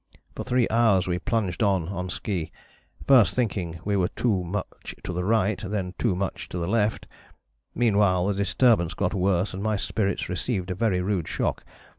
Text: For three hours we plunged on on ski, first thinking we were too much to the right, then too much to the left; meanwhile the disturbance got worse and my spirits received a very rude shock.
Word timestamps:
For 0.35 0.43
three 0.43 0.65
hours 0.71 1.05
we 1.05 1.19
plunged 1.19 1.61
on 1.61 1.87
on 1.89 2.09
ski, 2.09 2.51
first 3.05 3.35
thinking 3.35 3.79
we 3.85 3.95
were 3.95 4.07
too 4.07 4.43
much 4.43 4.95
to 5.03 5.13
the 5.13 5.23
right, 5.23 5.61
then 5.63 5.93
too 5.99 6.15
much 6.15 6.49
to 6.49 6.57
the 6.57 6.65
left; 6.67 7.05
meanwhile 7.75 8.25
the 8.25 8.33
disturbance 8.33 8.95
got 8.95 9.13
worse 9.13 9.53
and 9.53 9.61
my 9.61 9.75
spirits 9.75 10.27
received 10.27 10.71
a 10.71 10.73
very 10.73 11.01
rude 11.01 11.27
shock. 11.27 11.63